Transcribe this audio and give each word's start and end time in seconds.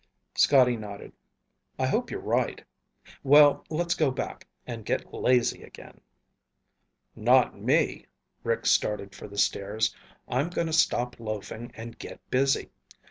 Scotty 0.33 0.77
nodded. 0.77 1.13
"I 1.77 1.85
hope 1.85 2.09
you're 2.09 2.19
right. 2.19 2.65
Well, 3.23 3.63
let's 3.69 3.93
go 3.93 4.09
back 4.09 4.47
and 4.65 4.83
get 4.83 5.13
lazy 5.13 5.61
again." 5.61 6.01
"Not 7.15 7.55
me." 7.61 8.07
Rick 8.43 8.65
started 8.65 9.13
for 9.13 9.27
the 9.27 9.37
stairs. 9.37 9.95
"I'm 10.27 10.49
going 10.49 10.65
to 10.65 10.73
stop 10.73 11.19
loafing 11.19 11.71
and 11.75 11.99
get 11.99 12.19
busy. 12.31 12.71